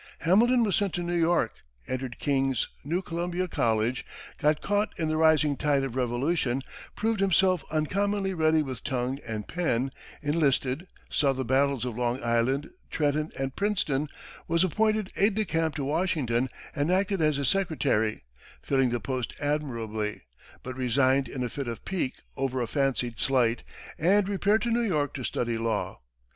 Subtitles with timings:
[0.21, 1.53] Hamilton was sent to New York,
[1.87, 4.03] entered King's, now Columbia, College,
[4.39, 6.63] got caught in the rising tide of Revolution,
[6.95, 9.91] proved himself uncommonly ready with tongue and pen,
[10.23, 14.07] enlisted, saw the battles of Long Island, Trenton, and Princeton,
[14.47, 18.21] was appointed aide de camp to Washington and acted as his secretary,
[18.63, 20.23] filling the post admirably,
[20.63, 23.61] but resigned in a fit of pique over a fancied slight,
[23.99, 25.99] and repaired to New York to study law.